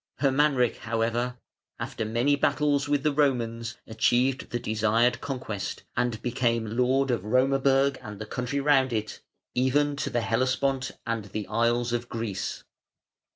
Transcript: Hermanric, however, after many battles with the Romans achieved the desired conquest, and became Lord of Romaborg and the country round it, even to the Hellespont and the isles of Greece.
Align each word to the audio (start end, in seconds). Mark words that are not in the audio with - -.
Hermanric, 0.19 0.77
however, 0.77 1.37
after 1.79 2.05
many 2.05 2.35
battles 2.35 2.89
with 2.89 3.03
the 3.03 3.11
Romans 3.13 3.77
achieved 3.85 4.49
the 4.49 4.57
desired 4.57 5.21
conquest, 5.21 5.83
and 5.95 6.19
became 6.23 6.75
Lord 6.75 7.11
of 7.11 7.23
Romaborg 7.23 7.99
and 8.01 8.17
the 8.17 8.25
country 8.25 8.59
round 8.59 8.91
it, 8.93 9.19
even 9.53 9.95
to 9.97 10.09
the 10.09 10.21
Hellespont 10.21 10.89
and 11.05 11.25
the 11.25 11.45
isles 11.45 11.93
of 11.93 12.09
Greece. 12.09 12.63